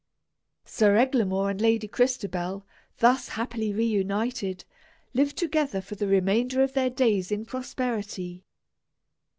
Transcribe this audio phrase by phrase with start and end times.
[0.65, 2.65] Sir Eglamour and Lady Crystabell,
[2.97, 4.65] thus happily reunited,
[5.13, 8.43] lived together for the remainder of their days in prosperity.